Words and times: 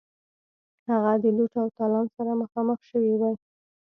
هغه 0.89 1.13
د 1.23 1.25
لوټ 1.37 1.53
او 1.61 1.67
تالان 1.77 2.07
سره 2.15 2.31
مخامخ 2.41 2.79
شوی 2.89 3.13
وای. 3.19 3.35